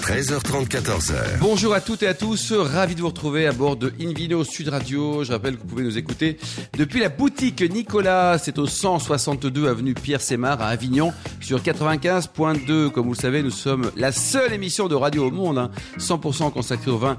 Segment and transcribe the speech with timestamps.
[0.00, 1.38] 13h30, 14h.
[1.40, 4.68] Bonjour à toutes et à tous, ravi de vous retrouver à bord de Invino Sud
[4.68, 5.24] Radio.
[5.24, 6.38] Je rappelle que vous pouvez nous écouter
[6.76, 12.90] depuis la boutique Nicolas, c'est au 162 avenue Pierre Sémar à Avignon sur 95.2.
[12.90, 16.50] Comme vous le savez, nous sommes la seule émission de radio au monde, hein, 100%
[16.50, 17.18] consacrée au vin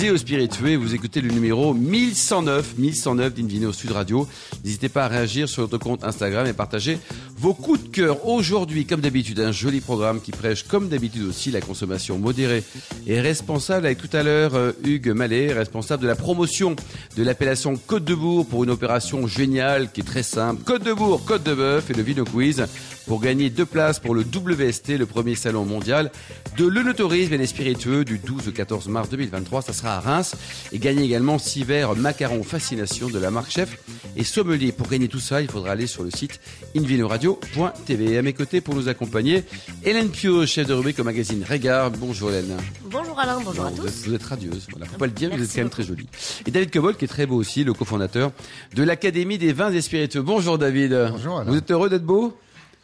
[0.00, 0.76] et aux spiritueux.
[0.76, 4.28] Vous écoutez le numéro 1109, 1109 d'Invino Sud Radio.
[4.64, 6.98] N'hésitez pas à réagir sur notre compte Instagram et partager
[7.36, 8.26] vos coups de cœur.
[8.26, 12.62] Aujourd'hui, comme d'habitude, un joli programme qui prêche comme d'habitude aussi la consommation modérée
[13.08, 16.76] et responsable avec tout à l'heure euh, Hugues Mallet, responsable de la promotion
[17.16, 20.62] de l'appellation Côte de Bourg pour une opération géniale qui est très simple.
[20.62, 22.64] Côte de Bourg, Côte de Bœuf et le Vino Quiz
[23.10, 26.12] pour gagner deux places pour le WST, le premier salon mondial
[26.56, 29.62] de l'œnotourisme et des spiritueux du 12 au 14 mars 2023.
[29.62, 30.36] Ça sera à Reims.
[30.70, 33.78] Et gagner également six verres macarons fascination de la marque chef
[34.14, 34.70] et sommelier.
[34.70, 36.38] Pour gagner tout ça, il faudra aller sur le site
[36.76, 38.16] invinoradio.tv.
[38.16, 39.42] À mes côtés pour nous accompagner,
[39.82, 41.90] Hélène Pio, chef de rubrique au magazine Regard.
[41.90, 42.58] Bonjour Hélène.
[42.84, 43.88] Bonjour Alain, bonjour à vous tous.
[43.88, 44.68] Êtes, vous êtes radieuse.
[44.70, 44.86] Voilà.
[44.86, 46.06] Faut pas le dire, vous êtes Merci quand même très jolie.
[46.46, 48.30] Et David Cobol, qui est très beau aussi, le cofondateur
[48.76, 50.22] de l'Académie des vins et spiritueux.
[50.22, 50.96] Bonjour David.
[51.10, 51.50] Bonjour, Alain.
[51.50, 52.38] Vous êtes heureux d'être beau?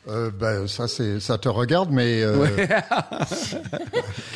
[0.09, 2.47] Euh, ben, ça, c'est, ça te regarde, mais euh,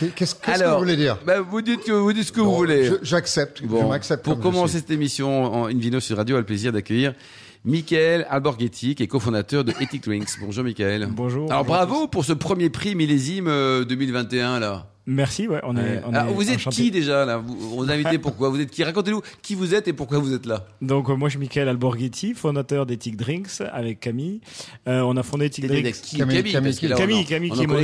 [0.00, 1.18] qu'est- qu'est-ce, qu'est-ce que vous voulez dire?
[1.24, 2.86] bah, vous dites que vous dites ce que vous voulez.
[2.86, 3.62] je- J'accepte.
[3.64, 4.24] Bon, je m'accepte.
[4.24, 7.14] pour commencer cette émission en Invino sur Radio, a le plaisir d'accueillir
[7.64, 10.30] Michael Alborghetti, qui est cofondateur de Ethic Drinks.
[10.40, 11.08] Bonjour Michael.
[11.10, 11.50] Bonjour.
[11.50, 14.86] Alors bonjour bravo pour ce premier prix millésime euh, 2021 là.
[14.86, 15.12] tous.
[15.12, 15.80] Merci, ouais, on est.
[15.80, 16.02] Ouais.
[16.06, 17.38] on Alors, est vous êtes qui déjà là?
[17.38, 18.84] Vous, On vous a invité pourquoi Vous êtes qui?
[18.84, 20.66] Racontez-nous qui vous êtes et pourquoi vous êtes là.
[20.82, 24.40] Donc, euh, moi, je suis Michael Alborghetti, fondateur d'Ethic Drinks avec Camille.
[24.86, 25.92] Euh, on a fondé Ethic Drinks.
[26.02, 26.16] Qui?
[26.18, 27.76] Camille- Camille, Camille là, Camille, qui, est mon,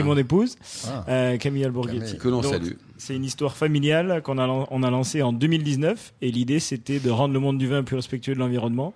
[0.00, 0.04] hein.
[0.04, 0.54] mon épouse,
[0.86, 1.04] Ah.
[1.08, 1.98] euh, Camille Alborghetti.
[1.98, 2.18] Camille.
[2.18, 2.72] Que l'on salue.
[2.96, 7.10] C'est une histoire familiale qu'on a, on a lancée en 2019 et l'idée c'était de
[7.10, 8.94] rendre le monde du vin plus respectueux de l'environnement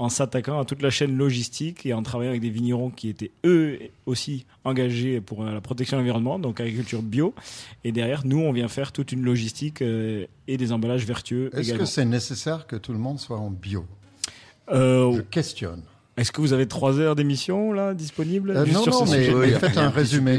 [0.00, 3.32] en s'attaquant à toute la chaîne logistique et en travaillant avec des vignerons qui étaient
[3.44, 7.34] eux aussi engagés pour euh, la protection de l'environnement, donc agriculture bio.
[7.84, 11.74] Et derrière, nous, on vient faire toute une logistique euh, et des emballages vertueux Est-ce
[11.74, 13.84] que c'est nécessaire que tout le monde soit en bio?
[14.70, 15.82] Euh, Je questionne.
[16.16, 18.50] Est-ce que vous avez trois heures d'émission là disponibles?
[18.50, 20.38] Euh, non, sur non, mais, a- faites un résumé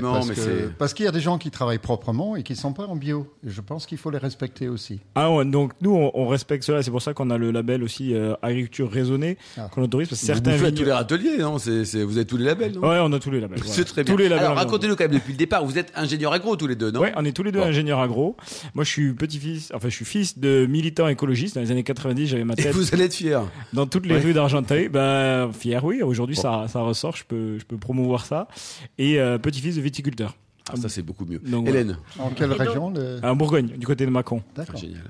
[0.78, 2.96] parce que qu'il y a des gens qui travaillent proprement et qui sont pas en
[2.96, 3.26] bio.
[3.46, 5.00] Et je pense qu'il faut les respecter aussi.
[5.16, 7.82] Ah ouais, donc nous on, on respecte cela, c'est pour ça qu'on a le label
[7.84, 9.70] aussi euh, agriculture raisonnée Ah.
[9.72, 12.18] qu'on autorise parce que Vous certains faites tous vignes- les râteliers, non C'est- c'est- Vous
[12.18, 12.82] avez tous les labels, non?
[12.88, 13.60] Ouais, on a tous les labels.
[13.66, 14.14] C'est très bien.
[14.14, 14.46] Tous les labels.
[14.46, 15.66] Alors racontez-nous quand même depuis le départ.
[15.66, 17.00] Vous êtes ingénieur agro tous les deux, non?
[17.00, 17.66] Ouais, on est tous les deux Bon.
[17.66, 18.36] ingénieurs agro.
[18.76, 21.56] Moi, je suis petit-fils, enfin, je suis fils de militants écologistes.
[21.56, 23.40] Dans les années 90, j'avais ma Et tête vous allez être fiers.
[23.74, 24.22] dans toutes les Ouais.
[24.22, 24.90] rues d'Argenteuil.
[24.90, 26.02] Ben, fier, oui.
[26.02, 26.42] Aujourd'hui, Bon.
[26.42, 27.16] ça, ça ressort.
[27.16, 28.48] Je peux, je peux promouvoir ça.
[28.98, 30.36] Et euh, petit-fils de viticulteur.
[30.72, 31.40] Ah, ça c'est beaucoup mieux.
[31.40, 31.98] Donc, Hélène.
[32.20, 32.94] En quelle région.
[33.24, 34.42] En Bourgogne, du côté de Mâcon.
[34.56, 34.78] D'accord.
[34.78, 35.04] Génial.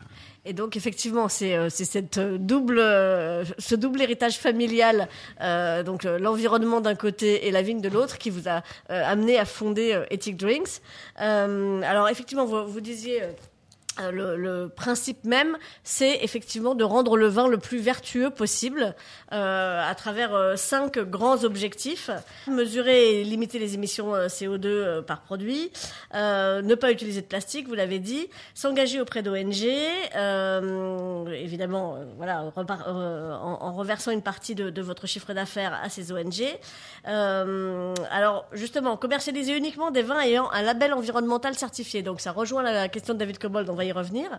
[0.44, 5.08] Et donc effectivement, c'est euh, c'est cette euh, double, euh, ce double héritage familial,
[5.40, 9.38] euh, donc l'environnement d'un côté et la vigne de l'autre, qui vous a euh, amené
[9.38, 10.82] à fonder euh, Ethic Drinks.
[11.22, 13.22] Euh, alors effectivement, vous, vous disiez.
[14.02, 18.96] Euh, le, principe même, c'est effectivement de rendre le vin le plus vertueux possible
[19.34, 22.10] euh, à travers euh, cinq grands objectifs
[22.48, 25.72] mesurer et limiter les émissions euh, CO2 euh, par produit,
[26.14, 29.64] ne pas utiliser de plastique, vous l'avez dit, s'engager auprès d'ONG,
[31.34, 36.44] évidemment, voilà, en, reversant une partie de, votre chiffre d'affaires à ces ONG.
[37.06, 42.02] Alors justement, commercialiser uniquement des vins ayant un label environnemental certifié.
[42.02, 44.30] Donc ça rejoint la, question de David Cobold, revenir.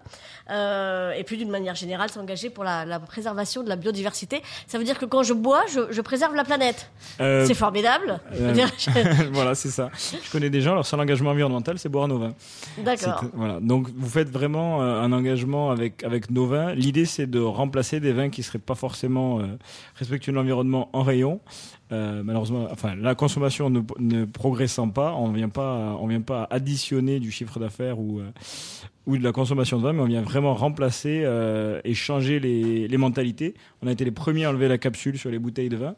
[0.50, 4.42] Euh, et puis d'une manière générale, s'engager pour la, la préservation de la biodiversité.
[4.66, 6.90] Ça veut dire que quand je bois, je, je préserve la planète.
[7.20, 8.20] Euh, C'est formidable.
[8.34, 9.90] Euh, dire, je- voilà, c'est ça.
[9.94, 12.34] Je connais des gens, leur seul engagement environnemental, c'est boire nos vins.
[12.78, 13.24] D'accord.
[13.34, 13.58] Voilà.
[13.60, 16.74] Donc, vous faites vraiment un engagement avec, avec nos vins.
[16.74, 19.40] L'idée, c'est de remplacer des vins qui seraient pas forcément
[19.96, 21.40] respectueux de l'environnement en rayon.
[21.90, 26.46] Euh, malheureusement, enfin, la consommation ne, ne progressant pas, on vient pas, on vient pas
[26.50, 28.30] additionner du chiffre d'affaires ou, euh,
[29.06, 32.86] ou de la consommation de vin, mais on vient vraiment remplacer euh, et changer les,
[32.86, 33.54] les mentalités.
[33.82, 35.96] On a été les premiers à enlever la capsule sur les bouteilles de vin.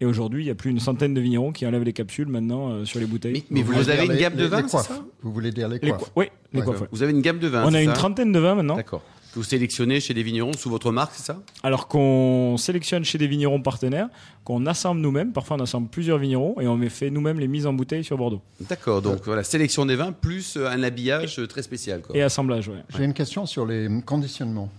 [0.00, 2.70] Et aujourd'hui, il y a plus d'une centaine de vignerons qui enlèvent les capsules maintenant
[2.70, 3.44] euh, sur les bouteilles.
[3.50, 5.68] Mais, mais vous, avez une les- gamme de les- vins, c'est ça Vous voulez dire
[5.68, 6.02] les Les coiffes?
[6.02, 6.64] co- oui, les Ouais.
[6.66, 6.80] coiffes.
[6.82, 6.88] ouais.
[6.92, 7.64] Vous avez une gamme de vins.
[7.66, 7.94] On a une ça?
[7.94, 8.76] trentaine de vins maintenant.
[8.76, 9.02] D'accord.
[9.34, 11.40] Que vous sélectionnez chez les vignerons sous votre marque, c'est ça?
[11.64, 14.08] Alors qu'on sélectionne chez des vignerons partenaires,
[14.44, 15.32] qu'on assemble nous-mêmes.
[15.32, 18.42] Parfois, on assemble plusieurs vignerons et on fait nous-mêmes les mises en bouteille sur Bordeaux.
[18.60, 19.02] D'accord.
[19.02, 22.00] Donc voilà, sélection des vins plus euh, un habillage euh, très spécial.
[22.00, 22.16] Quoi.
[22.16, 22.84] Et assemblage, ouais.
[22.96, 24.70] J'ai une question sur les conditionnements.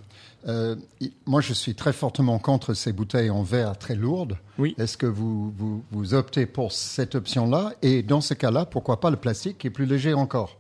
[0.48, 0.78] Euh,
[1.26, 4.38] moi, je suis très fortement contre ces bouteilles en verre très lourdes.
[4.58, 4.74] Oui.
[4.78, 7.74] Est-ce que vous, vous, vous optez pour cette option-là?
[7.82, 10.58] Et dans ce cas-là, pourquoi pas le plastique qui est plus léger encore?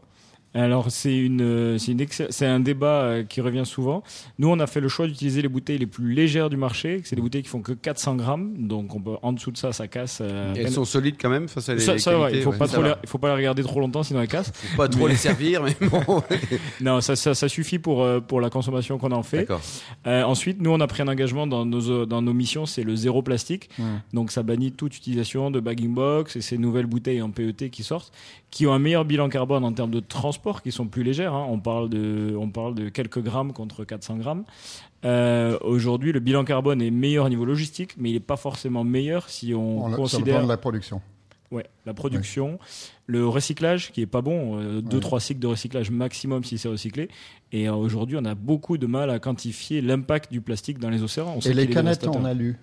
[0.56, 4.04] Alors c'est une, euh, c'est une excell- c'est un débat euh, qui revient souvent.
[4.40, 7.02] Nous, on a fait le choix d'utiliser les bouteilles les plus légères du marché.
[7.04, 9.74] C'est des bouteilles qui font que 400 grammes, donc on peut en dessous de ça,
[9.74, 10.20] ça casse.
[10.22, 12.52] euh, Et elles sont solides quand même face à les, ça, ça qualités, il faut
[12.52, 12.58] ouais.
[12.58, 14.52] pas trop, les- il faut pas les regarder trop longtemps, sinon elles cassent.
[14.56, 16.24] Faut pas trop les servir, mais bon.
[16.82, 19.40] Non, ça, ça, ça suffit pour euh, pour la consommation qu'on en fait.
[19.40, 19.62] D'accord.
[20.08, 22.96] Euh, ensuite, nous, on a pris un engagement dans nos, dans nos missions, c'est le
[22.96, 23.70] zéro plastique.
[24.14, 27.84] Donc, ça bannit toute utilisation de bagging box et ces nouvelles bouteilles en PET qui
[27.84, 28.12] sortent,
[28.56, 31.34] qui ont un meilleur bilan carbone en termes de transport, qui sont plus légères.
[31.34, 31.46] hein.
[31.50, 34.46] On, parle de, on parle de quelques grammes contre 400 grammes.
[35.04, 38.86] Euh, Aujourd'hui, le bilan carbone est meilleur au niveau logistique, mais il n'est pas forcément
[38.86, 41.02] meilleur si on, On, considère la production.
[41.52, 42.58] Ouais, la production,
[43.08, 45.02] le recyclage qui est pas bon, euh, deux Ouais.
[45.02, 47.10] trois cycles de recyclage maximum si c'est recyclé.
[47.52, 51.04] Et euh, aujourd'hui, on a beaucoup de mal à quantifier l'impact du plastique dans les
[51.04, 51.34] océans.
[51.36, 52.16] On Et les canettes dévastateur.
[52.16, 52.58] en alu.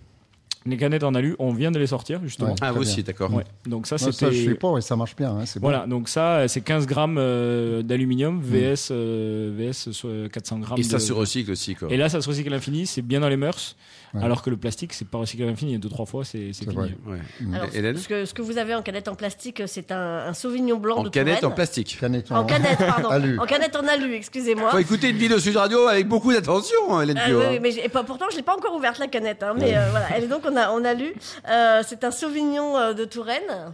[0.64, 2.50] Les canettes en alu, on vient de les sortir justement.
[2.50, 2.55] Ouais.
[2.61, 3.32] Ah, vous aussi, d'accord.
[3.35, 3.44] Ouais.
[3.67, 5.31] Donc ça, Non, ça, c'était je suis pas et ça marche bien.
[5.32, 5.67] hein, c'est bon.
[5.69, 5.87] voilà.
[5.87, 10.79] Donc ça, c'est 15 grammes euh, d'aluminium VS euh, VS soit 400 grammes.
[10.79, 11.88] Et ça de- se recycle aussi, quoi.
[11.91, 12.87] Et là, ça se recycle à l'infini.
[12.87, 13.76] C'est bien dans les mœurs.
[14.14, 14.23] Ouais.
[14.23, 15.79] Alors que le plastique, c'est pas recyclé à l'infini.
[15.79, 16.75] Deux trois fois, c'est c'est C'est fini.
[16.76, 16.94] vrai.
[17.06, 17.19] Ouais.
[17.55, 20.35] Alors, Hélène ce, que, ce que vous avez en canette en plastique, c'est un, un
[20.35, 21.97] Sauvignon blanc En de canette, en plastique.
[21.99, 23.09] Canette En canette, pardon.
[23.11, 23.38] Alu.
[23.38, 24.70] En canette en alu, excusez-moi.
[24.70, 27.59] Faut écouter une vidéo Sud Radio avec beaucoup d'attention, hein, Hélène Ah Pio, oui, hein.
[27.62, 30.06] mais et pas- pourtant je l'ai pas encore ouverte la canette, hein, mais euh, voilà.
[30.14, 31.14] Elle est donc on a lu.
[31.49, 33.72] Euh, c'est un Sauvignon euh, de Touraine.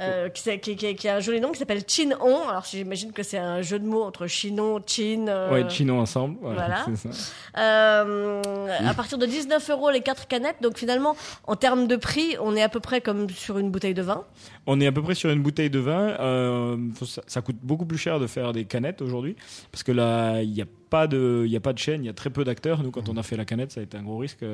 [0.00, 2.48] Euh, qui, s'est- qui- qui- qui a un joli nom qui s'appelle Chin-On.
[2.48, 5.26] Alors j'imagine que c'est un jeu de mots entre Chinon, Chin.
[5.28, 6.36] euh, Ouais, chino ensemble.
[6.40, 6.56] Voilà.
[6.84, 6.84] voilà.
[6.96, 7.30] c'est ça.
[7.58, 8.42] euh,
[8.84, 10.56] à partir de 19 euros les quatre canettes.
[10.62, 11.14] Donc finalement,
[11.46, 14.24] en termes de prix, on est à peu près comme sur une bouteille de vin.
[14.66, 16.10] On est à peu près sur une bouteille de vin.
[16.20, 19.36] euh, ça, ça coûte beaucoup plus cher de faire des canettes aujourd'hui
[19.70, 22.10] parce que là, il n'y a pas de, il a pas de chaîne, il y
[22.10, 22.82] a très peu d'acteurs.
[22.82, 24.44] Nous, quand on a fait la canette, ça a été un gros risque.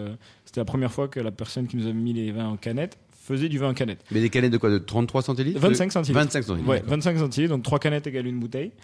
[0.45, 2.97] C'était la première fois que la personne qui nous avait mis les vins en canette
[3.29, 4.01] faisait du vin en canette.
[4.11, 6.19] Mais des canettes de quoi De 33 centilitres 25 centilitres.
[6.21, 6.69] 25 centilitres.
[6.71, 8.73] Ouais, 25 centilitres, donc trois canettes égale une bouteille.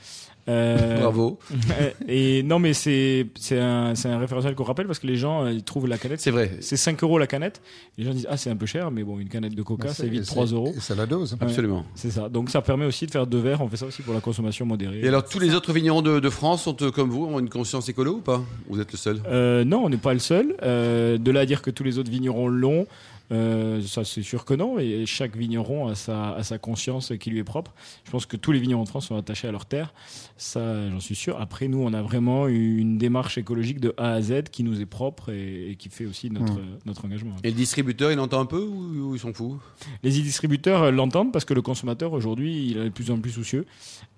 [0.46, 1.38] Euh, Bravo.
[2.06, 5.44] et non, mais c'est c'est un, c'est un référentiel qu'on rappelle parce que les gens
[5.46, 6.20] euh, ils trouvent la canette.
[6.20, 6.58] C'est vrai.
[6.60, 7.62] C'est 5 euros la canette.
[7.96, 9.94] Les gens disent ah c'est un peu cher, mais bon une canette de Coca Mais
[9.94, 10.74] c'est vite c'est- 3 euros.
[10.76, 11.32] et C'est la dose.
[11.32, 11.38] Ouais.
[11.40, 11.86] Absolument.
[11.94, 12.28] C'est ça.
[12.28, 13.62] Donc ça permet aussi de faire deux verres.
[13.62, 15.00] On fait ça aussi pour la consommation modérée.
[15.00, 17.48] Et alors, tous les autres vignerons de, de France sont euh, comme vous, ont une
[17.48, 18.42] conscience écolo ou pas?
[18.68, 19.22] Vous êtes le seul?
[19.26, 20.54] Euh, non, on n'est pas le seul.
[20.62, 22.86] Euh, de là à dire que tous les autres vignerons l'ont,
[23.32, 24.78] euh, ça c'est sûr que non.
[24.78, 27.74] Et chaque vigneron a sa, a sa conscience qui lui est propre.
[28.04, 29.94] Je pense que tous les vignerons de France sont attachés à leur terre.
[30.36, 31.40] Ça, j'en suis sûr.
[31.40, 34.86] Après, nous, on a vraiment une démarche écologique de A à Z qui nous est
[34.86, 37.36] propre et, et qui fait aussi notre, notre engagement.
[37.42, 39.60] Et le distributeur, il entend un peu ou, ou ils s'en foutent
[40.02, 43.30] Les distributeurs euh, l'entendent parce que le consommateur aujourd'hui, il est de plus en plus
[43.32, 43.66] soucieux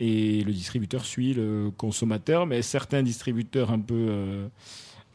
[0.00, 2.47] et le distributeur suit le consommateur.
[2.47, 4.49] Mais certains distributeurs un peu euh,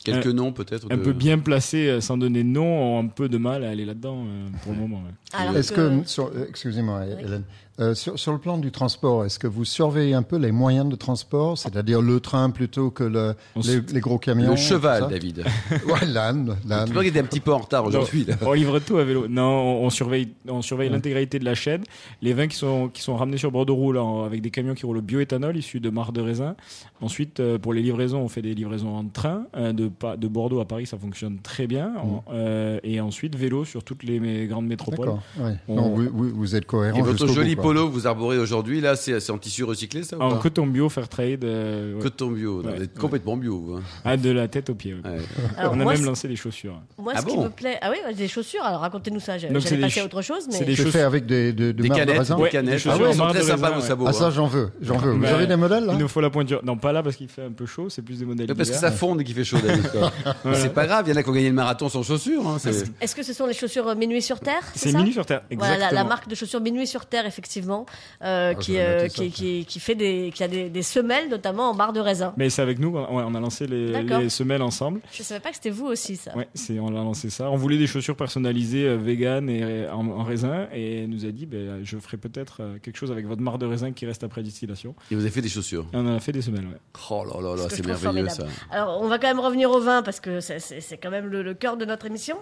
[0.03, 2.65] Quelques noms peut-être un de- peu bien placés, euh, sans donner de nom,
[2.97, 4.97] ont un peu de mal à aller là-dedans euh, pour le moment.
[4.97, 5.11] ouais.
[5.39, 7.43] Alors Est-ce que, sur- euh, excusez-moi, Hélène,
[7.79, 10.87] euh, sur, sur le plan du transport, est-ce que vous surveillez un peu les moyens
[10.89, 15.43] de transport, c'est-à-dire le train plutôt que le- les, les gros camions Le cheval, David.
[15.87, 16.55] Ouais, l'âne.
[16.61, 18.27] Tu vois qu'il était un petit peu en retard aujourd'hui.
[18.45, 19.27] On livre tout à vélo.
[19.27, 19.43] Non,
[19.81, 21.83] on, on surveille, on surveille l'intégralité de la chaîne.
[22.21, 24.85] Les vins qui sont, qui sont ramenés sur Bordeaux là, en- avec des camions qui
[24.85, 26.55] roulent au bioéthanol issu de marc de raisin.
[27.01, 29.43] Ensuite, euh, pour les livraisons, on fait des livraisons en train.
[29.55, 31.93] Euh, de, Bordeaux à Paris, ça fonctionne très bien.
[32.03, 35.07] En- euh, et ensuite, vélo sur toutes les grandes métropoles.
[35.07, 35.21] D'accord.
[35.39, 35.55] ouais.
[35.67, 36.97] On- Non, vous, êtes cohérent.
[36.97, 37.55] Et votre joli.
[37.61, 40.67] Polo que vous arborez aujourd'hui, là, c'est en tissu recyclé, ça ou En pas coton
[40.67, 41.43] bio, fair trade.
[41.43, 42.01] euh, ouais.
[42.01, 42.61] Coton bio.
[42.61, 42.75] Ouais.
[42.75, 43.73] Vous êtes complètement bio, vous.
[43.75, 43.81] hein.
[44.05, 44.93] Ah, de la tête aux pieds.
[44.95, 45.01] ouais.
[45.09, 45.17] Ouais.
[45.57, 46.79] Alors, on a moi, même lancé des chaussures.
[46.97, 47.77] Moi, Ah ce qui me plaît.
[47.81, 48.63] Ah oui, des chaussures.
[48.63, 49.37] Alors racontez-nous ça.
[49.37, 50.53] J'allais des passer à autre chose, mais.
[50.57, 52.69] c'est des chaussures- fait avec des, de, de Des de canettes, raisin des Ouais, canettes.
[52.71, 54.05] des Ah chaussures ouais, sont très de sympas vos sabots.
[54.07, 54.13] Ah hein.
[54.13, 55.11] ça j'en veux, j'en veux.
[55.13, 56.61] Vous avez des modèles là Il nous faut la pointure.
[56.63, 57.89] Non, pas là parce qu'il fait un peu chaud.
[57.89, 58.47] C'est plus des modèles.
[58.55, 59.57] Parce que ça fonde et qu'il fait chaud,
[60.53, 62.47] C'est pas grave, il y en a qui ont gagné le marathon sans chaussures.
[62.47, 62.57] hein,
[63.01, 65.41] Est-ce que ce sont les chaussures euh, Minuit sur Terre C'est Minuit sur Terre.
[65.51, 65.97] Voilà, Exactement.
[65.97, 69.65] la, la marque de chaussures Minuit sur Terre, effectivement, euh, Ah, qui, euh, qui, qui,
[69.65, 72.33] qui fait des, qui a des, des semelles, notamment en barre de raisin.
[72.37, 75.01] Mais c'est avec nous, ouais, on a lancé les, semelles ensemble.
[75.11, 76.35] Je savais pas que c'était vous aussi, ça.
[76.37, 77.49] Ouais, c'est, on a lancé ça.
[77.49, 81.31] On voulait des chaussures personnalisées euh, vegan et en, en raisin et elle nous a
[81.31, 84.43] dit, ben, je ferai peut-être quelque chose avec votre marc de raisin qui reste après
[84.43, 84.95] distillation.
[85.11, 85.85] Et vous avez fait des chaussures.
[85.93, 86.65] Et on en a fait des semelles.
[86.65, 86.77] Ouais.
[87.09, 88.35] Oh là là là, c'est merveilleux ça.
[88.35, 88.51] formidable.
[88.71, 91.27] Alors, on va quand même revenir au vin parce que c'est- c'est c'est quand même
[91.27, 92.37] le, le cœur de notre émission.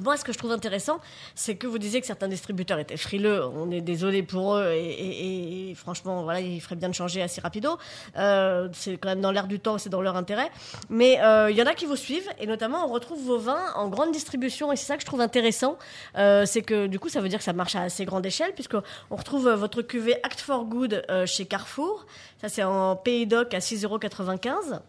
[0.00, 1.00] Moi, ce que je trouve intéressant,
[1.34, 3.44] c'est que vous disiez que certains distributeurs étaient frileux.
[3.44, 7.22] On est désolé pour eux et, et- et franchement, voilà, il ferait bien de changer
[7.22, 7.78] assez rapido.
[8.16, 10.50] Euh, c'est quand même dans l'air du temps, c'est dans leur intérêt.
[10.88, 13.72] Mais euh, il y en a qui vous suivent et notamment, on retrouve vos vins
[13.74, 15.76] en grande distribution et c'est ça que je trouve intéressant.
[16.16, 18.52] Euh, c'est que du coup, ça veut dire que ça marche à assez grande échelle
[18.54, 18.76] puisque
[19.10, 22.06] on retrouve votre cuvée Act for Good chez Carrefour.
[22.40, 24.80] Ça, c'est en Pays d'Oc à 6,95 euros.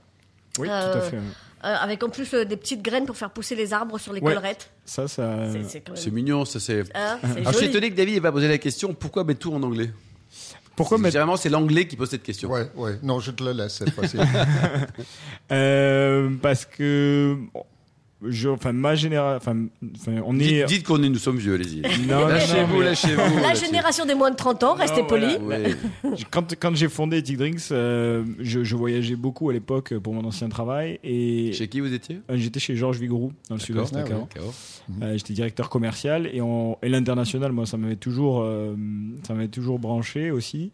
[0.59, 1.17] Oui, tout à fait.
[1.63, 4.19] Euh, avec en plus euh, des petites graines pour faire pousser les arbres sur les
[4.21, 4.33] Ouais.
[4.33, 4.71] collerettes.
[4.83, 5.51] Ça, ça.
[5.51, 5.95] C'est- même.
[5.95, 6.83] C'est mignon, ça c'est.
[6.95, 7.19] Alors
[7.53, 9.91] je suis étonné que David ait pas posé la question pourquoi mettre tout en anglais?
[10.75, 12.49] Pourquoi mettre Généralement, c'est l'anglais qui pose cette question.
[12.49, 12.97] Ouais, ouais.
[13.03, 14.17] Non, je te la laisse cette fois-ci.
[15.51, 17.37] Euh, parce que
[18.27, 20.43] je, enfin ma génération, enfin, on est.
[20.43, 21.81] Dites, dites qu'on est, nous sommes vieux, allez-y.
[22.07, 23.35] Non, non, Lâchez-vous, mais- lâchez-vous.
[23.41, 25.37] La lâchez- génération des moins de 30 ans, restez polis.
[25.41, 25.69] voilà.
[25.69, 25.75] Ouais.
[26.31, 30.23] Quand, quand j'ai fondé Ethic Drinks, euh, je, je voyageais beaucoup à l'époque pour mon
[30.25, 32.19] ancien travail et Chez qui vous étiez?
[32.29, 34.13] Euh, j'étais chez Georges Vigouroux dans le sud-ouest Ah ouais.
[35.03, 36.41] Euh, J'étais directeur commercial et,
[36.81, 38.75] et l'international, moi, ça m'avait toujours, euh,
[39.25, 40.71] ça m'avait toujours branché aussi.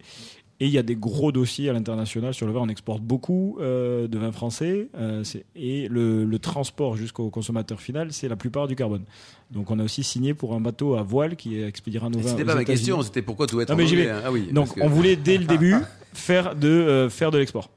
[0.60, 2.62] Et il y a des gros dossiers à l'international sur le vin.
[2.62, 5.24] On exporte beaucoup euh, de vin français euh,
[5.56, 9.04] et le, le transport jusqu'au consommateur final, c'est la plupart du carbone.
[9.52, 12.32] Donc on a aussi signé pour un bateau à voile qui expédiera nos vins.
[12.32, 14.12] C'était pas ma question, c'était pourquoi tout être Non, en mais j'y anglais, vais.
[14.12, 14.22] hein.
[14.26, 14.50] Ah oui.
[14.52, 15.76] Donc que- on voulait dès le début
[16.14, 17.70] faire de euh, faire de l'export.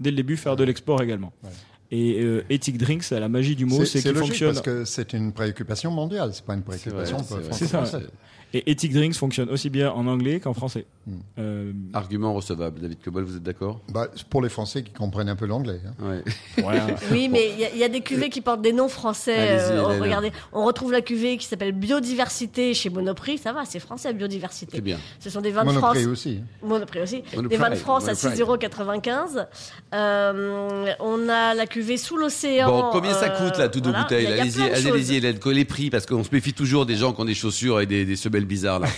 [0.00, 1.32] Dès le début faire de l'export également.
[1.44, 1.50] Ouais.
[1.92, 4.54] Et euh, Ethic Drinks, la magie du mot, C'est qu'il logique fonctionne.
[4.54, 7.18] parce que c'est une préoccupation mondiale, c'est pas une préoccupation
[7.52, 8.08] c'est
[8.54, 10.84] Et Ethic Drinks fonctionne aussi bien en anglais qu'en français.
[11.06, 11.12] Hmm.
[11.38, 12.80] Euh, Argument recevable.
[12.80, 13.80] David Cobol, vous êtes d'accord?
[13.92, 15.80] Bah, pour les Français qui comprennent un peu l'anglais.
[15.86, 15.94] hein.
[16.06, 16.22] Ouais.
[16.62, 16.86] voilà.
[17.10, 19.34] Oui, mais il y a- il y, a des cuvées qui portent des noms français.
[19.38, 23.38] Euh, regardez, on retrouve la cuvée qui s'appelle Biodiversité chez Monoprix.
[23.38, 24.72] Ça va, c'est français, Biodiversité.
[24.76, 24.98] C'est bien.
[25.18, 25.82] Ce sont des vins de France.
[25.96, 26.40] Monoprix aussi.
[26.62, 27.22] Monoprix aussi.
[27.34, 28.68] Monoprix, des vins de France à Monoprix.
[28.68, 29.46] 6,95€.
[29.94, 32.68] Euh, on a la cuvée sous l'océan.
[32.68, 34.04] Bon, combien ça euh, coûte la toute de voilà.
[34.04, 36.30] bouteille Il y a- il y a Allez-y, allez-y, collez les prix parce qu'on se
[36.32, 38.88] méfie toujours des gens qui ont des chaussures et des, des semelles bizarres là.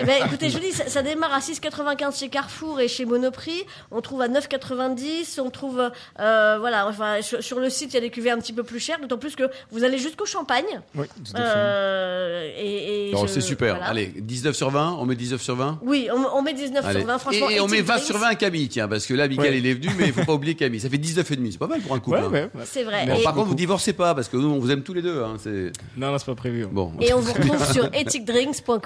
[0.00, 3.04] Eh ben, écoutez, je vous dis, ça, ça démarre à 6,95 chez Carrefour et chez
[3.04, 3.64] Monoprix.
[3.90, 5.40] On trouve à 9,90.
[5.40, 5.90] On trouve,
[6.20, 8.62] euh, voilà, enfin, sur, sur le site, il y a des cuvées un petit peu
[8.62, 10.64] plus chères, d'autant plus que vous allez jusqu'au Champagne.
[10.94, 11.42] Oui, tout à fait.
[11.46, 13.74] Euh, et, et Non, je- c'est super.
[13.76, 13.90] voilà.
[13.90, 16.98] Allez, 19 sur 20, on met 19 sur 20 Oui, on, on met 19 Allez.
[17.00, 17.50] sur 20, franchement.
[17.50, 19.28] et, et on met Ethic 20 Drinks, sur 20 à Camille, tiens, parce que là,
[19.28, 19.58] Michael, Ouais.
[19.58, 20.80] il est venu, mais il faut pas oublier Camille.
[20.80, 22.18] Ça fait 19 et demi, c'est pas mal pour un couple.
[22.18, 22.30] Ouais, hein.
[22.30, 22.64] ouais, ouais.
[22.64, 23.06] C'est vrai.
[23.06, 25.22] Bon, par contre, vous divorcez pas, parce que nous, on vous aime tous les deux.
[25.22, 25.36] Hein.
[25.42, 26.64] C'est Non, non, c'est pas prévu.
[26.64, 26.68] hein.
[26.72, 26.92] bon.
[27.00, 28.78] Et on vous retrouve sur ethicdrinks.com,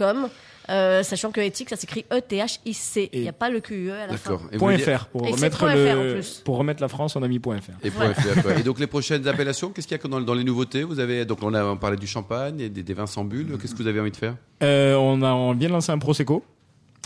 [0.71, 3.11] euh, sachant que ethic, ça s'écrit E E-T-H-I-C.
[3.12, 4.40] Il n'y a pas le QE à la fin.
[4.59, 6.42] Point .fr pour Et remettre point .fr en le plus.
[6.44, 7.73] pour remettre la France, on a mis point .fr.
[7.82, 8.54] Et, point FR, quoi.
[8.56, 10.85] Et donc les prochaines appellations, qu'est-ce qu'il y a dans, dans les nouveautés?
[10.85, 13.59] Vous avez donc on a on parlait du champagne et des, des vins sans bulles.
[13.61, 14.37] Qu'est-ce que vous avez envie de faire?
[14.62, 16.44] Euh, on a on vient de lancer un prosecco.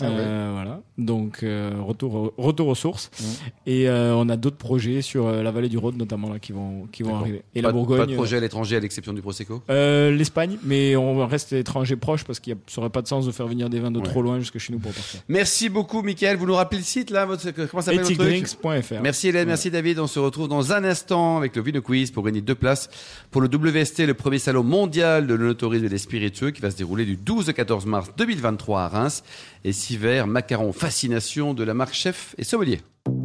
[0.01, 3.23] Ah Euh, Voilà, donc euh, retour au- retour aux sources Mmh.
[3.67, 6.51] et euh, on a d'autres projets sur euh, la vallée du Rhône notamment là qui
[6.51, 7.97] vont qui vont arriver et pas, la de- Bourgogne.
[7.99, 9.61] Pas de projet à l'étranger à l'exception du prosecco?
[9.69, 13.31] euh, L'Espagne, mais on reste étranger proche parce qu'il n'y aurait pas de sens de
[13.31, 14.05] faire venir des vins de Ouais.
[14.05, 15.19] trop loin jusque chez nous pour partir.
[15.27, 16.37] Merci beaucoup, Michael.
[16.37, 19.01] Vous nous rappelez le site là votre, Comment s'appelle votre truc?
[19.01, 19.99] Merci Hélène, merci David.
[19.99, 22.89] On se retrouve dans un instant avec le Vino Quiz pour gagner deux places
[23.31, 26.77] pour le WST, le premier salon mondial de l'onotourisme et des spiritueux qui va se
[26.77, 29.23] dérouler du 12 au 14 mars 2023 à Reims.
[29.63, 32.81] Et Siver, macaron, fascination de la marque chef et sommelier.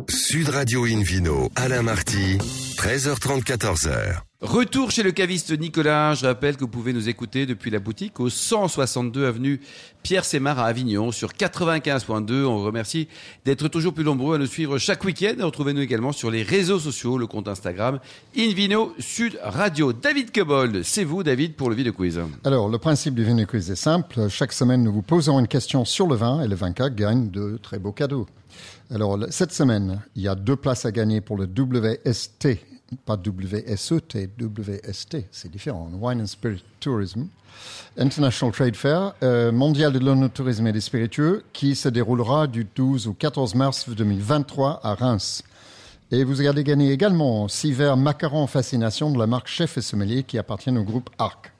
[0.09, 2.39] Sud Radio Invino, Alain Marty,
[2.77, 4.23] 13h30, 14h.
[4.43, 6.15] Retour chez le caviste Nicolas.
[6.15, 9.61] Je rappelle que vous pouvez nous écouter depuis la boutique au 162 avenue
[10.03, 12.45] Pierre Sémar à Avignon sur 95.2.
[12.45, 13.07] On vous remercie
[13.45, 15.37] d'être toujours plus nombreux à nous suivre chaque week-end.
[15.39, 18.01] Retrouvez-nous également sur les réseaux sociaux, le compte Instagram
[18.37, 19.93] Invino Sud Radio.
[19.93, 22.21] David Cobold, c'est vous David pour le Vino Quiz.
[22.43, 24.29] Alors, le principe du Vino Quiz est simple.
[24.29, 27.61] Chaque semaine, nous vous posons une question sur le vin et le vainqueur gagne de
[27.63, 28.27] très beaux cadeaux.
[28.93, 32.72] Alors, cette semaine, il y a deux places à gagner pour le WST.
[33.05, 35.91] Pas WSET, WST, c'est différent.
[36.01, 37.27] Wine and Spirit Tourism.
[37.99, 43.09] International Trade Fair, euh, mondial de l'onotourisme et des spiritueux, qui se déroulera du 12
[43.09, 45.43] au 14 mars 2023 à Reims.
[46.11, 50.25] Et vous allez gagner également six verres macarons fascination de la marque Chef et Sommelier
[50.25, 51.53] qui appartiennent au groupe Arc.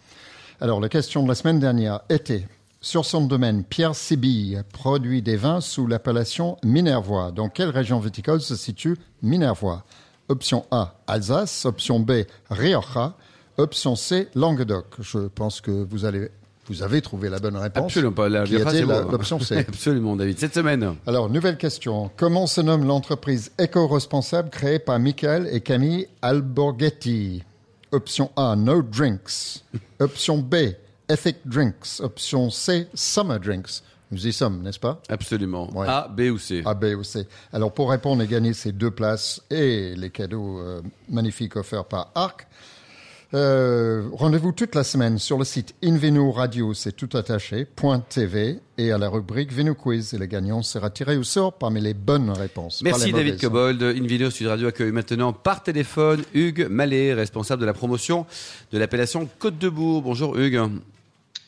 [0.61, 2.47] Alors, la question de la semaine dernière était
[2.85, 7.31] sur son domaine, Pierre Sibille produit des vins sous l'appellation Minervois.
[7.31, 9.85] Dans quelle région viticole se situe Minervois?
[10.29, 11.65] Option A, Alsace.
[11.67, 13.15] Option B, Rioja.
[13.59, 14.87] Option C, Languedoc.
[15.01, 16.29] Je pense que vous, allez,
[16.67, 17.85] vous avez trouvé la bonne réponse.
[17.85, 18.29] Absolument pas.
[18.29, 19.11] La bon.
[19.11, 19.57] l'option C.
[19.69, 20.39] Absolument David.
[20.39, 20.97] Cette semaine.
[21.07, 22.11] Alors, nouvelle question.
[22.17, 27.43] Comment se nomme l'entreprise éco-responsable créée par Michael et Camille Alborghetti?
[27.93, 29.65] Option A, No Drinks.
[30.01, 30.75] Option B,
[31.09, 32.01] Ethic Drinks.
[32.01, 33.83] Option C, Summer Drinks.
[34.13, 35.01] Nous y sommes, n'est-ce pas?
[35.09, 35.75] Absolument.
[35.75, 35.89] Ouais.
[35.89, 36.63] A, B ou C.
[36.67, 37.27] A, B ou C.
[37.53, 42.11] Alors, pour répondre et gagner ces deux places et les cadeaux euh, magnifiques offerts par
[42.15, 42.47] Arc,
[43.33, 47.67] euh, rendez-vous toute la semaine sur le site Invino Radio, c'est tout attaché,
[48.11, 50.13] .tv, et à la rubrique Vino Quiz.
[50.13, 52.83] Et le gagnant sera tiré au sort parmi les bonnes réponses.
[52.83, 53.41] Merci David mauvaises.
[53.41, 53.83] Cobold.
[53.83, 58.27] Invino Sud Radio accueille maintenant par téléphone Hugues Mallet, responsable de la promotion
[58.73, 60.03] de l'appellation Côte de Bourg.
[60.03, 60.61] Bonjour Hugues.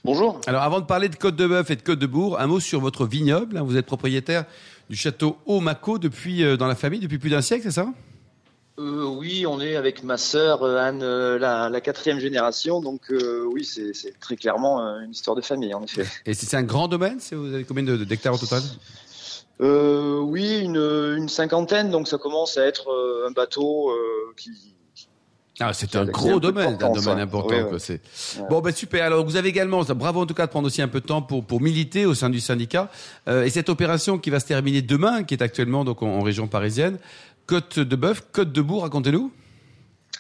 [0.05, 0.41] Bonjour.
[0.47, 2.61] Alors avant de parler de Côte de Bœuf et de Côte de Bourg, un mot
[2.61, 3.57] sur votre vignoble.
[3.57, 3.63] hein.
[3.63, 4.45] Vous êtes propriétaire
[4.91, 7.87] du château Haut-Maco depuis euh, dans la famille depuis plus d'un siècle, c'est ça?
[8.79, 11.03] Euh, oui, on est avec ma sœur euh, Anne,
[11.39, 15.83] la, la quatrième génération, donc euh, oui, c'est très clairement une histoire de famille, en
[15.85, 16.05] effet.
[16.27, 18.63] Et c'est un grand domaine c'est- Vous avez combien de- d'hectares au total?
[19.61, 20.77] Euh, oui, une,
[21.17, 22.89] une cinquantaine, donc ça commence à être
[23.27, 23.91] un bateau
[24.37, 24.51] qui.
[25.61, 27.55] Ah, c'est un gros domaine, un domaine important.
[27.71, 28.01] Oui, ouais.
[28.51, 29.05] Bon, ben super.
[29.05, 31.23] Alors, vous avez également, bravo en tout cas de prendre aussi un peu de temps
[31.23, 32.91] pour, pour militer au sein du syndicat.
[33.29, 36.23] Euh, et cette opération qui va se terminer demain, qui est actuellement donc en, en
[36.23, 36.99] région parisienne,
[37.47, 39.31] Côte de Bœuf, Côte de Bourg, racontez-nous.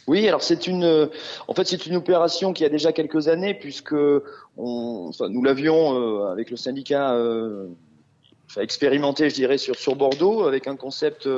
[0.06, 1.06] Oui, alors c'est une, euh,
[1.48, 5.98] en fait, c'est une opération qui a déjà quelques années puisque on, enfin, nous l'avions
[5.98, 7.68] euh, avec le syndicat euh,
[8.50, 11.28] enfin, expérimenté, je dirais, sur sur Bordeaux avec un concept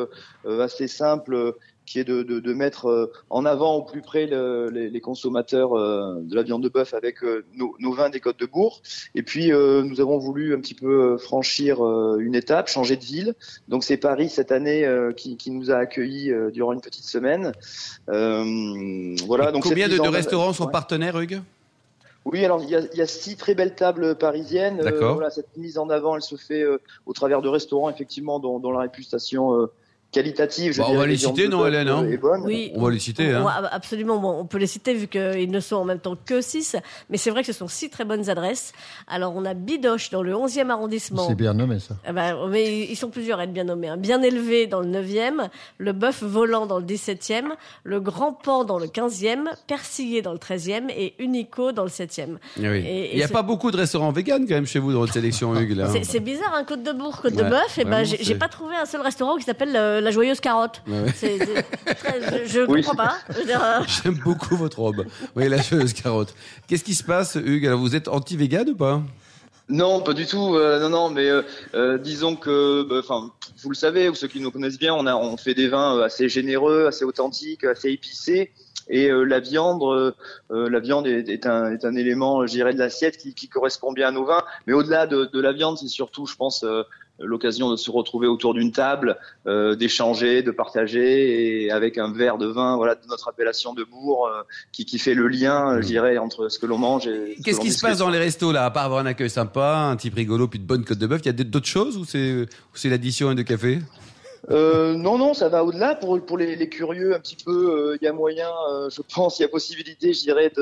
[0.44, 1.54] assez simple
[1.86, 5.00] qui est de, de, de mettre euh, en avant au plus près le- les, les
[5.00, 8.46] consommateurs euh, de la viande de bœuf avec euh, nos, nos vins des Côtes de
[8.46, 8.82] Bourg.
[9.14, 11.78] Et puis nous avons voulu un petit peu franchir
[12.18, 13.34] une étape, changer de ville.
[13.68, 17.52] Donc c'est Paris cette année qui, qui nous a accueillis durant une petite semaine.
[18.08, 19.50] Euh, voilà.
[19.50, 20.72] Et Donc combien de, de restaurants sont Ouais.
[20.72, 21.40] partenaires, Hugues?
[22.24, 24.80] Oui, alors il y a, il y a six très belles tables parisiennes.
[24.84, 28.40] Euh, voilà, cette mise en avant, elle se fait euh, au travers de restaurants effectivement
[28.40, 29.66] dont, dont la réputation euh,
[30.12, 30.72] qualitative.
[30.72, 32.06] je Bah, on va les citer, non, Hélène, hein.
[32.44, 32.72] Oui.
[32.74, 33.34] On va les citer.
[33.36, 33.68] On- Hein.
[33.70, 36.76] absolument, bon, on peut les citer vu qu'ils ne sont en même temps que 6,
[37.10, 38.72] mais c'est vrai que ce sont six très bonnes adresses.
[39.06, 41.26] Alors on a Bidoche dans le 11e arrondissement.
[41.28, 41.96] C'est bien nommé ça.
[42.06, 43.88] Ah bah, mais ils sont plusieurs à être bien nommés.
[43.88, 43.96] hein.
[43.96, 45.48] Bien élevé dans le 9e,
[45.78, 50.38] le bœuf volant dans le 17e, le grand pan dans le 15e, persillé dans le
[50.38, 52.38] 13e et unico dans le 7e.
[52.58, 52.84] Ah oui.
[52.86, 55.12] Et- Il n'y a pas beaucoup de restaurants véganes quand même chez vous dans votre
[55.12, 55.84] sélection, Hugues.
[56.02, 58.34] C'est- bizarre, un Côte de Bourg, Côte Ouais, de Bœuf, et ben j'ai c'est- j'ai
[58.34, 60.82] pas trouvé un seul restaurant qui s'appelle euh, la Joyeuse Carotte.
[60.86, 61.12] Ouais, ouais.
[61.14, 62.82] C'est- c'est très- je je Oui.
[62.82, 63.16] comprends pas.
[63.30, 65.04] Je dire, euh, J'aime beaucoup votre robe.
[65.34, 66.34] Oui, la cheuse carotte.
[66.68, 69.02] Qu'est-ce qui se passe, Hugues Alors, vous êtes anti-vegan ou pas
[69.68, 70.54] Non, pas du tout.
[70.54, 71.42] euh, non, non, mais euh,
[71.74, 73.30] euh, disons que, bah, enfin,
[73.62, 75.96] vous le savez, ou ceux qui nous connaissent bien, on a, on fait des vins
[75.98, 78.52] euh, assez généreux, assez authentiques, assez épicés.
[78.88, 80.12] Et euh, la viande, euh,
[80.52, 83.48] euh, la viande est, est un, est un élément, je dirais, de l'assiette qui, qui
[83.48, 84.44] correspond bien à nos vins.
[84.68, 86.84] Mais au-delà de, de la viande, c'est surtout, je pense, euh,
[87.18, 92.38] l'occasion de se retrouver autour d'une table, euh, d'échanger, de partager, et avec un verre
[92.38, 94.42] de vin, voilà, de notre appellation de Bourg, euh,
[94.72, 97.38] qui, qui fait le lien, euh, je dirais, entre ce que l'on mange et ce
[97.38, 99.76] que Qu'est-ce qui se passe dans les restos là À part avoir un accueil sympa,
[99.90, 102.04] un type rigolo, puis de bonnes côtes de bœuf, il y a d'autres choses ou
[102.04, 103.80] c'est ou c'est l'addition et de café?
[104.50, 105.94] Euh, non, non, ça va au-delà.
[105.96, 109.38] Pour, pour les, curieux, un petit peu, euh, il y a moyen, euh, je pense,
[109.38, 110.52] il y a possibilité, je dirais,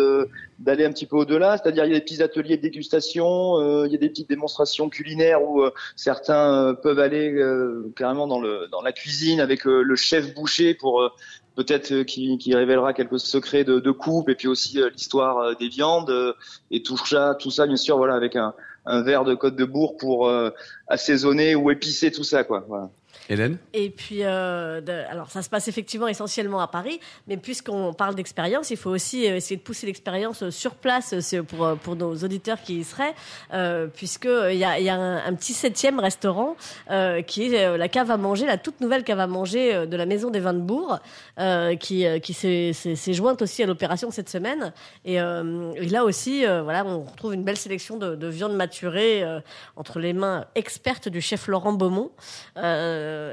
[0.59, 1.59] d'aller un petit peu au-delà.
[1.59, 4.29] C'est-à-dire, il y a des petits ateliers de dégustation, euh, il y a des petites
[4.29, 7.39] démonstrations culinaires où euh, certains peuvent aller
[7.97, 11.11] carrément dans le dans la cuisine avec le chef boucher pour
[11.57, 16.35] peut-être qui, qui révélera quelques secrets de, de coupe et puis aussi l'histoire des viandes
[16.71, 18.55] et tout ça, tout ça, bien sûr, voilà, avec un
[19.03, 20.31] verre de Côte de Bourg pour
[20.89, 22.91] assaisonner ou épicer tout ça, quoi.
[23.29, 28.15] Hélène Et puis, euh, alors ça se passe effectivement essentiellement à Paris, mais puisqu'on parle
[28.15, 32.15] d'expérience, il faut aussi euh, essayer de pousser l'expérience sur place euh, pour, pour nos
[32.17, 33.15] auditeurs qui y seraient,
[33.53, 36.57] euh, puisque euh, il y a, y a un, petit septième restaurant
[37.27, 40.31] qui est la cave à manger, la toute nouvelle cave à manger de la Maison
[40.31, 40.99] des Vins de Bourg,
[41.81, 44.73] qui, qui s'est jointe aussi à l'opération cette semaine.
[45.05, 49.41] Et, là aussi, voilà, on retrouve une belle sélection de, de viande maturée euh,
[49.77, 52.11] entre les mains expertes du chef Laurent Beaumont.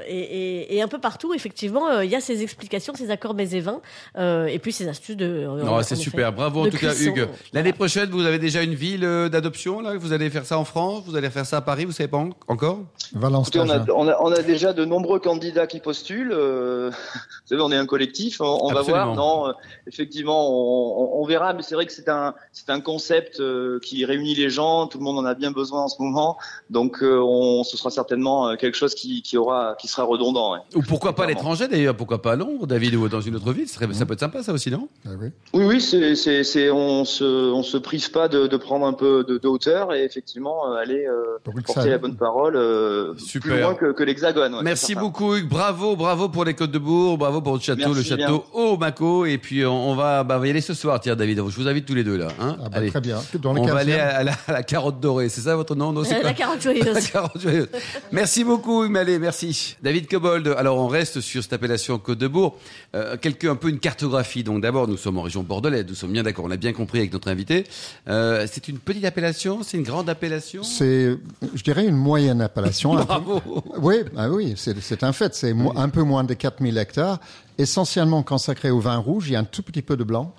[0.06, 3.34] Et, et, et un peu partout, effectivement, euh, il y a ces explications, ces accords
[3.34, 3.80] mets et vins,
[4.18, 5.24] euh, et puis ces astuces de.
[5.26, 6.32] euh, Non, c'est effet, super.
[6.32, 6.94] Bravo en tout cas.
[6.94, 7.28] Hugues.
[7.52, 9.96] L'année prochaine, vous avez déjà une ville euh, d'adoption là?
[9.96, 11.04] Vous allez faire ça en France?
[11.06, 11.84] Vous allez faire ça à Paris?
[11.84, 12.80] Vous savez pas en- encore?
[13.14, 13.92] Valence Écoutez, on, a, Caja.
[13.94, 16.32] on, a, on a déjà de nombreux candidats qui postulent.
[16.32, 18.40] euh, vous savez, on est un collectif.
[18.40, 19.14] On, on va voir.
[19.14, 19.52] Non, euh,
[19.86, 21.52] effectivement, on, on- on verra.
[21.52, 24.86] Mais c'est vrai que c'est un, c'est un concept euh, qui réunit les gens.
[24.86, 26.36] Tout le monde en a bien besoin en ce moment.
[26.70, 30.52] Donc, euh, on, ce sera certainement euh, quelque chose qui, qui aura, qui sera redondant.
[30.54, 30.58] ouais.
[30.74, 31.40] Ou pourquoi pas Clairement.
[31.40, 34.14] l'étranger d'ailleurs Pourquoi pas à Londres, David, ou dans une autre ville serait- Ça peut
[34.14, 34.88] être sympa ça aussi, non?
[35.06, 35.28] Ah oui.
[35.54, 38.92] Oui, oui, c'est, c'est, c'est, on se, on se prive pas de, de prendre un
[38.92, 43.52] peu de, de hauteur et effectivement euh, aller euh, porter la bonne parole euh, Super.
[43.52, 44.54] plus loin que, que l'hexagone.
[44.54, 47.92] ouais, Merci beaucoup Hugues, bravo, bravo pour les Côtes de Bourg, bravo pour votre château,
[47.94, 50.60] Merci le château Haut Maco, et puis on, on va, bah, on va y aller
[50.60, 52.28] ce soir, tiens David, je vous invite tous les deux là.
[52.40, 52.90] Hein Ah bah, Allez.
[52.90, 53.18] très bien.
[53.40, 54.00] Dans le On va aller 15e.
[54.00, 55.92] à, à la, à la carotte dorée, c'est ça votre nom?
[55.92, 57.10] Non, c'est la carotte La joyeuse.
[57.10, 57.68] carotte joyeuse.
[58.12, 59.61] Merci beaucoup, Hugues Mallet, merci.
[59.82, 62.56] David Cobold, alors on reste sur cette appellation Côte de Bourg.
[62.94, 64.44] Euh, quelques, un peu une cartographie.
[64.44, 66.98] Donc d'abord, nous sommes en région bordelaise, nous sommes bien d'accord, on a bien compris
[66.98, 67.64] avec notre invité.
[68.08, 70.62] Euh, c'est une petite appellation, c'est une grande appellation?
[70.62, 71.16] C'est,
[71.54, 72.96] je dirais, une moyenne appellation.
[72.96, 73.40] Un peu- Bravo
[73.80, 75.34] Oui, ah oui, c'est un fait.
[75.34, 77.18] C'est un peu moins de 4000 hectares,
[77.58, 79.28] essentiellement consacré au vin rouge.
[79.28, 80.34] Il y a un tout petit peu de blanc.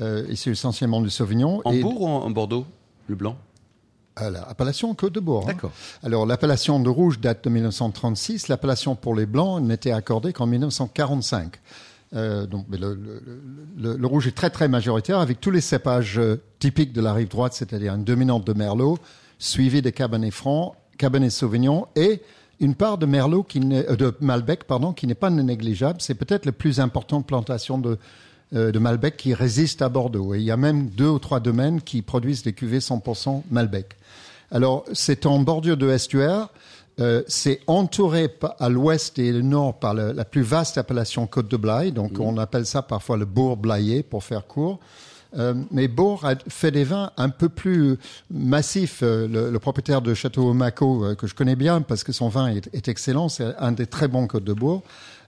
[0.00, 1.60] Euh, et c'est essentiellement du Sauvignon.
[1.64, 2.66] En et Bourg ou en, en Bordeaux
[3.08, 3.36] Le blanc?
[4.18, 5.44] À l'appellation Côte de Bourg.
[5.44, 5.52] hein.
[5.52, 5.72] D'accord.
[6.02, 8.48] Alors, l'appellation de rouge date de 1936.
[8.48, 11.54] L'appellation pour les blancs n'était accordée qu'en 1945.
[12.14, 13.22] Euh, donc, mais le, le-
[13.76, 17.12] le- le rouge est très très majoritaire avec tous les cépages euh, typiques de la
[17.12, 18.98] rive droite, c'est-à-dire une dominante de Merlot,
[19.38, 22.22] suivie de Cabernet Franc, Cabernet Sauvignon et
[22.60, 26.00] une part de Merlot qui euh, de Malbec pardon qui n'est pas négligeable.
[26.00, 27.98] C'est peut-être la plus importante plantation de
[28.52, 30.34] de Malbec qui résiste à Bordeaux.
[30.34, 33.96] Et il y a même deux ou trois domaines qui produisent des cuvées 100% Malbec.
[34.50, 36.48] Alors, c'est en bordure de estuaire.
[37.00, 41.48] Euh, c'est entouré à l'ouest et le nord par le- la plus vaste appellation Côte
[41.48, 41.92] de Blaye.
[41.92, 44.80] Donc, on appelle ça parfois le bourg blayé pour faire court.
[45.36, 47.98] Euh, mais Bourg a fait des vins un peu plus
[48.30, 49.00] massifs.
[49.02, 52.28] Euh, le, le propriétaire de Château Maco, euh, que je connais bien parce que son
[52.30, 54.82] vin est, est excellent, c'est un des très bons Côtes de Bourg.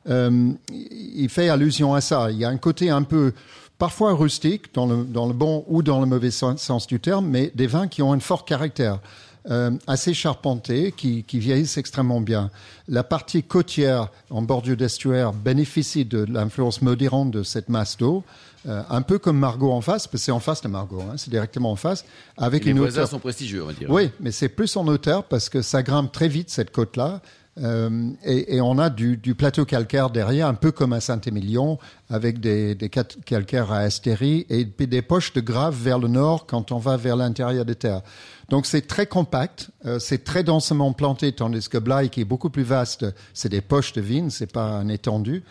[0.08, 2.30] Euh, il fait allusion à ça.
[2.30, 3.32] Il y a un côté un peu
[3.78, 7.26] parfois rustique dans le, dans le bon ou dans le mauvais sens, sens du terme,
[7.26, 9.00] mais des vins qui ont un fort caractère.
[9.48, 12.50] Euh, assez charpentés, qui, qui vieillissent extrêmement bien.
[12.88, 18.22] La partie côtière en bordure d'estuaire bénéficie de l'influence modérante de cette masse d'eau,
[18.68, 21.14] euh, un peu comme Margot en face, parce que c'est en face de Margot, hein,
[21.16, 22.04] c'est directement en face,
[22.36, 23.88] avec Les une voisins hauteur sont prestigieux, on va dire.
[23.88, 27.22] oui, mais c'est plus en hauteur parce que ça grimpe très vite cette côte-là.
[27.58, 31.78] Euh, et, et on a du, du plateau calcaire derrière, un peu comme à Saint-Émilion,
[32.08, 36.46] avec des, des cal- calcaires à Astérie et des poches de graves vers le nord
[36.46, 38.02] quand on va vers l'intérieur des terres.
[38.48, 42.50] Donc c'est très compact, euh, c'est très densément planté, tandis que Blaye, qui est beaucoup
[42.50, 45.42] plus vaste, c'est des poches de vignes, c'est pas un étendu.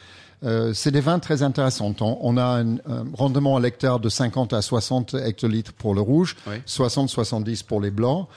[0.45, 1.93] Euh, c'est des vins très intéressants.
[1.99, 5.99] On, on a un, un rendement à l'hectare de 50 à 60 hectolitres pour le
[5.99, 6.55] rouge, Oui.
[6.65, 8.27] 60-70 pour les blancs.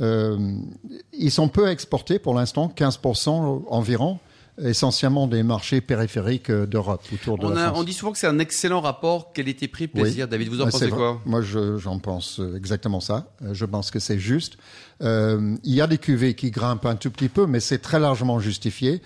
[0.00, 0.38] Euh,
[1.12, 4.18] ils sont peu exportés pour l'instant, 15% environ,
[4.60, 7.78] essentiellement des marchés périphériques euh, d'Europe, autour de On, la a- France.
[7.80, 10.24] on dit souvent que c'est un excellent rapport qualité-prix-plaisir.
[10.24, 10.30] Oui.
[10.30, 10.96] David, vous en Ouais, pensez vrai.
[10.96, 11.20] quoi?
[11.26, 13.28] Moi, je- j'en pense euh, exactement ça.
[13.52, 14.56] Je pense que c'est juste.
[15.02, 18.00] Euh, il y a des cuvées qui grimpent un tout petit peu, mais c'est très
[18.00, 19.00] largement justifié.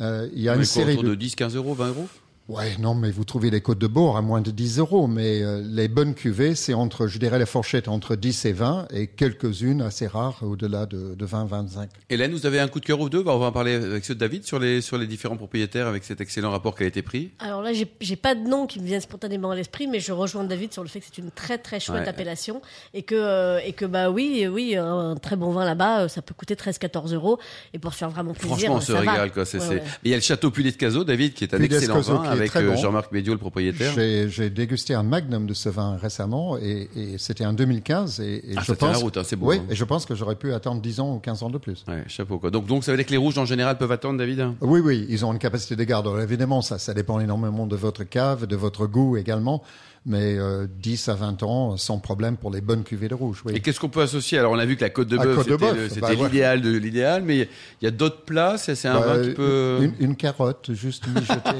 [0.00, 1.08] Euh, il y a On une série autour de...
[1.10, 2.06] de 10, 15 euros, 20 euros?
[2.48, 5.06] Ouais, non, mais vous trouvez les côtes de Bourg à moins de 10 euros.
[5.06, 8.86] Mais euh, les bonnes cuvées, c'est entre, je dirais, la fourchette entre 10 et 20
[8.90, 11.90] et quelques-unes assez rares au-delà de, de 20, 25.
[12.08, 13.22] Hélène, vous avez un coup de cœur ou deux?
[13.26, 16.04] On va en parler avec ceux de David sur les, sur les différents propriétaires avec
[16.04, 17.32] cet excellent rapport qualité-prix.
[17.38, 20.12] Alors là, j'ai j'ai pas de nom qui me viennent spontanément à l'esprit, mais je
[20.12, 22.08] rejoins David sur le fait que c'est une très très chouette Ouais.
[22.08, 22.62] appellation
[22.94, 26.22] et que euh, et que bah oui oui un très bon vin là-bas, euh, ça
[26.22, 27.38] peut coûter 13-14 euros
[27.74, 28.56] et pour faire vraiment plaisir.
[28.56, 29.12] Franchement, on se ça va.
[29.12, 29.32] régale.
[29.32, 29.44] Quoi.
[29.44, 29.82] C'est, Ouais, c'est- ouais.
[29.84, 32.00] Mais il y a le château Pulet de Cazo, David, qui est un Puy excellent
[32.00, 32.76] vin qui avec très euh, bon.
[32.76, 33.92] Jean-Marc Médio, le propriétaire.
[33.94, 38.20] J'ai j'ai dégusté un magnum de ce vin récemment et, et c'était en 2015.
[38.20, 39.66] Et, et Ah, je tient la pense, route, hein, c'est beau, Oui, hein.
[39.70, 41.84] et je pense que j'aurais pu attendre 10 ans ou 15 ans de plus.
[41.88, 42.50] Ouais, chapeau quoi.
[42.50, 44.48] Donc, donc ça veut dire que les rouges en général peuvent attendre, David?
[44.60, 46.06] Oui, oui, ils ont une capacité de garde.
[46.06, 49.62] Alors, évidemment, ça, ça dépend énormément de votre cave, de votre goût également.
[50.06, 53.42] Mais euh, 10 à 20 ans, sans problème pour les bonnes cuvées de rouge.
[53.44, 53.52] Oui.
[53.54, 54.38] Et qu'est-ce qu'on peut associer?
[54.38, 56.16] Alors on a vu que la côte de bœuf, c'était, bah, ouais.
[56.16, 58.56] l'idéal de l'idéal, mais il y a d'autres plats?
[58.58, 59.78] C'est, un Bah, vin qui peut.
[59.82, 61.50] une, une carotte juste mijotée.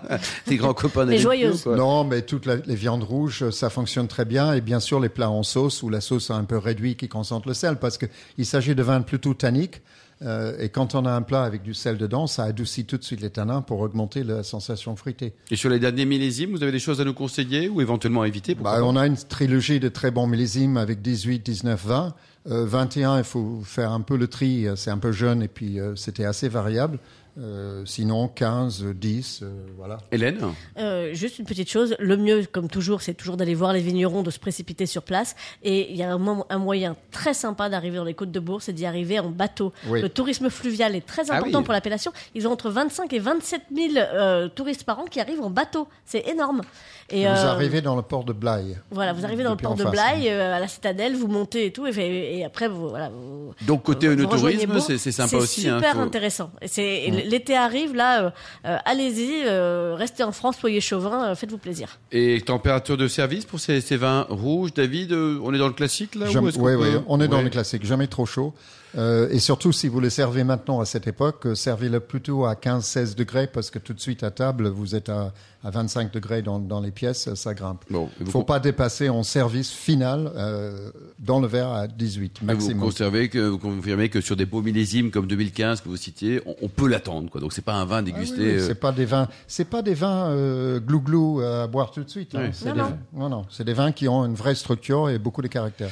[0.46, 1.62] Des grands copains Mais d'Alain joyeuse.
[1.62, 1.76] Pio, quoi.
[1.76, 4.54] non, mais toutes la- les viandes rouges, ça fonctionne très bien.
[4.54, 7.46] Et bien sûr, les plats en sauce ou la sauce un peu réduite qui concentre
[7.48, 9.82] le sel, parce qu'il s'agit de vins plutôt tanniques.
[10.22, 13.04] Euh, et quand on a un plat avec du sel dedans, ça adoucit tout de
[13.04, 15.32] suite les tanins pour augmenter la sensation fruitée.
[15.50, 18.28] Et sur les derniers millésimes, vous avez des choses à nous conseiller ou éventuellement à
[18.28, 22.14] éviter Bah, on a une trilogie de très bons millésimes avec 18, 19, 20.
[22.50, 24.66] Euh, 21, il faut faire un peu le tri.
[24.66, 26.98] euh, C'est un peu jeune et puis euh, c'était assez variable.
[27.38, 29.98] Euh, sinon, 15, 10, euh, voilà.
[30.10, 30.38] Hélène?
[30.78, 34.22] Euh, juste une petite chose, le mieux, comme toujours, c'est toujours d'aller voir les vignerons,
[34.22, 35.36] de se précipiter sur place.
[35.62, 38.40] Et il y a un, mo- un moyen très sympa d'arriver dans les côtes de
[38.40, 39.72] Bourg, c'est d'y arriver en bateau.
[39.88, 40.02] Oui.
[40.02, 41.64] Le tourisme fluvial est très Ah important oui.
[41.64, 42.12] pour l'appellation.
[42.34, 45.86] Ils ont entre 25 et 27 000 euh, touristes par an qui arrivent en bateau.
[46.04, 46.62] C'est énorme.
[47.10, 48.76] Et, Vous euh, arrivez dans le port de Blaye.
[48.90, 51.66] Voilà, vous arrivez dans le port de face, Blaye, euh, à la citadelle, vous montez
[51.66, 54.82] et tout, et, et après, vous, voilà, vous, Donc côté vous- Bourg.
[54.82, 55.62] c'est, c'est sympa aussi.
[55.62, 56.50] C'est hein, super faut- intéressant.
[56.66, 58.30] C'est, L'été arrive, là, euh,
[58.64, 61.98] euh, allez-y, euh, restez en France, soyez chauvin, euh, faites-vous plaisir.
[62.12, 65.74] Et température de service pour ces, ces vins rouges, David euh, On est dans le
[65.74, 67.44] classique là oui, peut- oui, on est dans Ouais.
[67.44, 68.54] le classique, jamais trop chaud.
[68.96, 72.54] Euh, et surtout, si vous le servez maintenant à cette époque, euh, servez-le plutôt à
[72.54, 76.40] 15-16 degrés parce que tout de suite à table, vous êtes à, à 25 degrés
[76.40, 77.84] dans, dans les pièces, ça grimpe.
[77.90, 82.24] Bon, Il vous, faut pas dépasser en service final euh, dans le verre à 18
[82.24, 82.80] et vous maximum.
[82.80, 86.56] conservez que vous confirmez que sur des beaux millésimes comme 2015 que vous citiez, on,
[86.62, 87.40] on peut l'attendre quoi.
[87.40, 88.38] Donc c'est pas un vin Ah oui, dégusté.
[88.38, 92.04] oui, euh, C'est pas des vins, c'est pas des vins euh, glou-glou à boire tout
[92.04, 92.34] de suite.
[92.34, 92.50] hein.
[92.64, 92.98] Non, des non.
[93.14, 95.90] non, non, c'est des vins qui ont une vraie structure et beaucoup de caractère.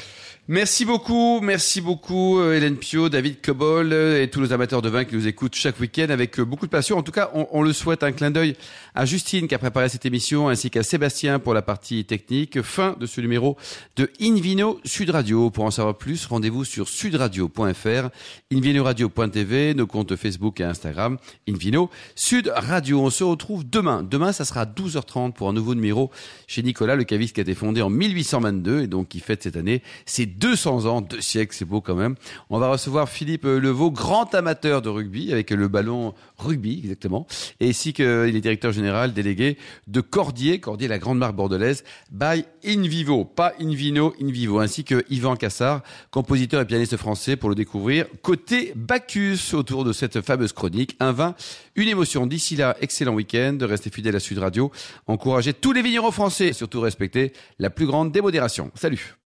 [0.49, 4.89] Merci beaucoup, merci beaucoup euh, Hélène Pio, David Cobol euh, et tous les amateurs de
[4.89, 6.97] vin qui nous écoutent chaque week-end avec euh, beaucoup de passion.
[6.97, 8.55] En tout cas, on, on le souhaite un clin d'œil
[8.95, 12.63] à Justine qui a préparé cette émission ainsi qu'à Sébastien pour la partie technique.
[12.63, 13.57] Fin de ce numéro
[13.97, 15.51] de Invino Sud Radio.
[15.51, 18.11] Pour en savoir plus, rendez-vous sur sudradio.fr,
[18.53, 23.01] invinoradio.tv, nos comptes Facebook et Instagram, Invino Sud Radio.
[23.01, 24.05] On se retrouve demain.
[24.05, 26.13] Demain, ça sera à 12h30 pour un nouveau numéro
[26.47, 29.57] chez Nicolas, le caviste qui a été fondé en 1822 et donc qui fête cette
[29.57, 32.14] année ses 200 ans, deux siècles, c'est beau quand même.
[32.51, 37.27] On va recevoir Philippe Levaux, grand amateur de rugby, avec le ballon rugby, exactement,
[37.61, 42.44] et ainsi qu'il est directeur général délégué de Cordier, Cordier, la grande marque bordelaise, by
[42.64, 48.07] Invivo, pas Invino, Invivo, ainsi que Yvan Cassard, compositeur et pianiste français, pour le découvrir.
[48.22, 51.35] Côté Bacchus, autour de cette fameuse chronique, un vin,
[51.75, 52.27] une émotion.
[52.27, 54.70] D'ici là, excellent week-end, restez fidèles à Sud Radio,
[55.07, 58.70] encouragez tous les vignerons français, et surtout respectez la plus grande démodération.
[58.75, 59.16] Salut